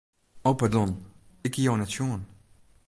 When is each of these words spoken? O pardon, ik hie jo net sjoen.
O 0.49 0.53
pardon, 0.59 0.87
ik 1.47 1.55
hie 1.55 1.67
jo 1.67 1.73
net 1.77 1.93
sjoen. 1.95 2.21